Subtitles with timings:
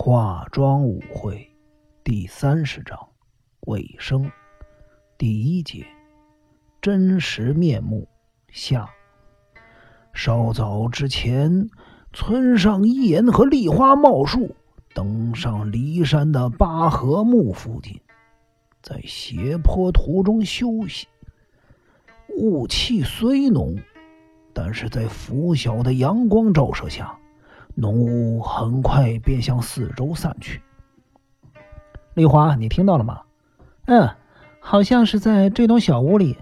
[0.00, 1.50] 化妆舞会
[2.04, 2.96] 第三十章
[3.66, 4.30] 尾声
[5.18, 5.84] 第一节
[6.80, 8.08] 真实面目
[8.52, 8.88] 下。
[10.14, 11.68] 稍早之前，
[12.12, 14.54] 村上一言和梨花茂树
[14.94, 18.00] 登上骊山的八合木附近，
[18.80, 21.08] 在斜坡途中休息。
[22.36, 23.76] 雾气虽浓，
[24.54, 27.18] 但是在拂晓的阳光照射下。
[27.80, 30.60] 浓雾很快便向四周散去。
[32.14, 33.22] 丽华，你听到了吗？
[33.86, 34.10] 嗯，
[34.58, 36.36] 好像是在这栋小屋里。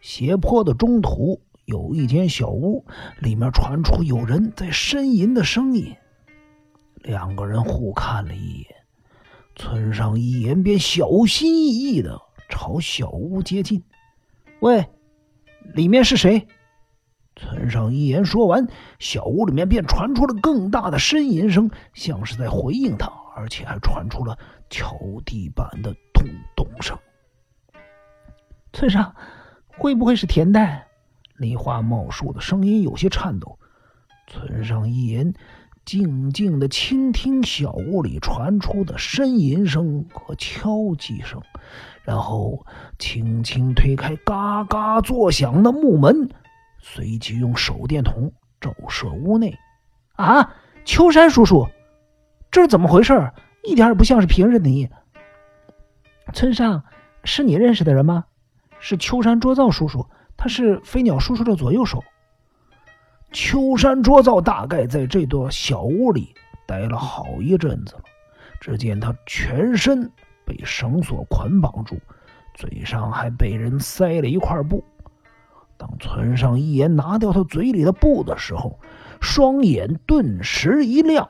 [0.00, 2.86] 斜坡的中途有一间小屋，
[3.18, 5.94] 里面传出有人在呻吟的声音。
[7.02, 8.74] 两个人互看了一眼，
[9.54, 12.18] 村上一言便小心翼翼的
[12.48, 13.82] 朝小屋接近。
[14.60, 14.88] 喂，
[15.74, 16.48] 里面是谁？
[17.42, 18.68] 村上一言说完，
[19.00, 24.38] 小屋里面便传出了更大的呻吟声，像是在回应他，而且还传出了
[24.70, 24.96] 敲
[25.26, 26.96] 地板的咚咚声。
[28.72, 29.14] 村上，
[29.76, 30.86] 会不会是田代？
[31.36, 33.58] 梨花茂树的声音有些颤抖。
[34.28, 35.34] 村上一言
[35.84, 41.42] 静静的倾听小屋里传出的呻吟声和敲击声，
[42.04, 42.64] 然后
[43.00, 46.30] 轻轻推开嘎嘎作响的木门。
[46.84, 49.56] 随即用手电筒照射屋内，
[50.16, 50.52] 啊，
[50.84, 51.68] 秋山叔叔，
[52.50, 53.30] 这是怎么回事？
[53.62, 54.90] 一点也不像是平日的你。
[56.34, 56.82] 村上，
[57.22, 58.24] 是你认识的人吗？
[58.80, 62.02] 是秋山卓造叔叔，他是飞鸟叔叔的左右手。
[63.30, 66.34] 秋山卓造大概在这座小屋里
[66.66, 68.02] 待了好一阵子了。
[68.60, 70.10] 只见他全身
[70.44, 71.96] 被绳索捆绑住，
[72.54, 74.84] 嘴上还被人塞了一块布。
[75.82, 78.78] 当村上一言拿掉他嘴里的布的时候，
[79.20, 81.28] 双眼顿时一亮，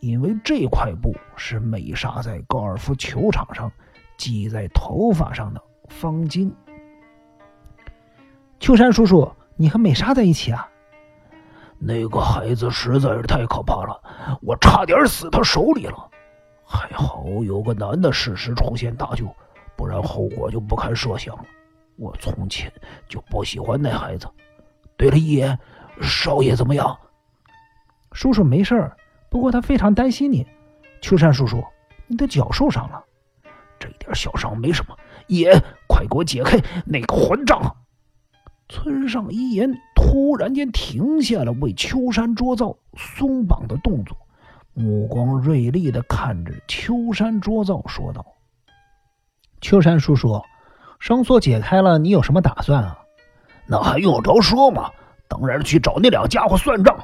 [0.00, 3.72] 因为这块布是美莎在高尔夫球场上
[4.18, 6.52] 系在头发上的方巾。
[8.60, 10.68] 秋山叔叔，你和美莎在一起啊？
[11.78, 13.98] 那个孩子实在是太可怕了，
[14.42, 16.10] 我差点死他手里了。
[16.66, 19.24] 还好有个男的适时出现搭救，
[19.74, 21.44] 不然后果就不堪设想了。
[21.96, 22.72] 我从前
[23.08, 24.28] 就不喜欢那孩子。
[24.96, 25.58] 对了，一言，
[26.00, 26.98] 少爷怎么样？
[28.12, 28.96] 叔叔没事儿，
[29.28, 30.46] 不过他非常担心你。
[31.00, 31.62] 秋山叔叔，
[32.06, 33.02] 你的脚受伤了。
[33.78, 34.96] 这点小伤没什么。
[35.26, 37.76] 一言，快给我解开那个混账！
[38.68, 44.16] 村上一言突然间停下了为秋山捉造松绑的动作，
[44.72, 48.24] 目光锐利的看着秋山捉造，说道
[49.60, 50.40] ：“秋山叔叔。”
[51.06, 52.98] 绳索解开了，你有什么打算啊？
[53.64, 54.90] 那还用着说吗？
[55.28, 56.98] 当然去找那两家伙算账。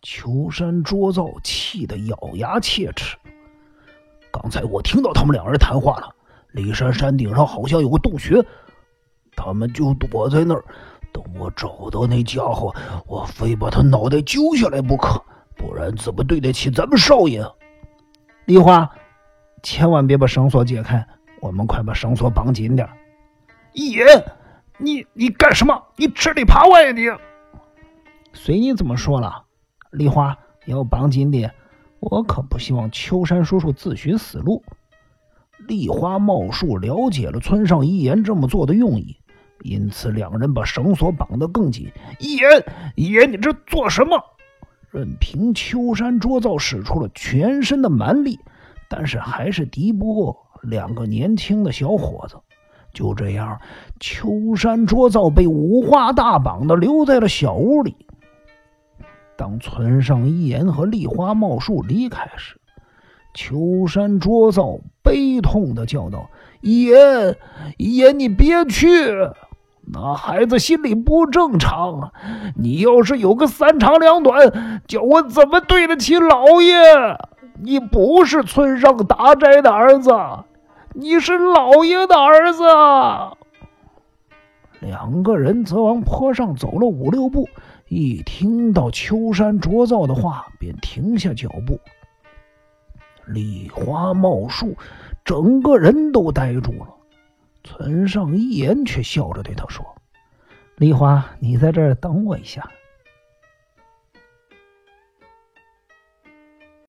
[0.00, 3.18] 秋山卓造气得咬牙切齿。
[4.32, 6.08] 刚才我听到他们两人谈话了。
[6.54, 8.42] 骊山山顶上好像有个洞穴，
[9.36, 10.64] 他们就躲在那儿。
[11.12, 12.74] 等我找到那家伙，
[13.06, 15.22] 我非把他脑袋揪下来不可，
[15.54, 17.46] 不然怎么对得起咱们少爷？
[18.46, 18.90] 梨花，
[19.62, 21.06] 千万别把绳索解开，
[21.42, 22.88] 我们快把绳索绑紧点。
[23.74, 24.06] 一言，
[24.78, 25.82] 你你干什么？
[25.96, 26.92] 你吃里扒外呀！
[26.92, 27.08] 你
[28.32, 29.44] 随你怎么说了。
[29.90, 31.52] 梨花要绑紧点，
[31.98, 34.62] 我可不希望秋山叔叔自寻死路。
[35.66, 39.16] 梨花茂树了解了村上一言这么做的用意，
[39.62, 41.90] 因此两人把绳索绑得更紧。
[42.20, 42.64] 一言，
[42.94, 44.22] 一言，你这做什么？
[44.90, 48.38] 任凭秋山卓造使出了全身的蛮力，
[48.88, 52.36] 但是还是敌不过两个年轻的小伙子。
[52.94, 53.58] 就这样，
[53.98, 57.94] 秋山卓造被五花大绑的留在了小屋里。
[59.36, 62.56] 当村上一言和梨花茂树离开时，
[63.34, 66.30] 秋山卓造悲痛的叫道
[66.62, 67.36] ：“一言，
[67.76, 68.88] 一言，你别去！
[69.92, 72.12] 那孩子心里不正常。
[72.56, 76.76] 你要是有个三长两短，叫我怎么对得起老爷？
[77.60, 80.12] 你不是村上达斋的儿子。”
[80.96, 82.62] 你是老爷的儿子。
[84.78, 87.48] 两个人则往坡上走了五六步，
[87.88, 91.80] 一听到秋山卓造的话，便停下脚步。
[93.26, 94.76] 梨花茂树
[95.24, 96.94] 整个人都呆住了。
[97.64, 99.84] 村上一言却笑着对他说
[100.76, 102.70] ：“梨花，你在这儿等我一下。”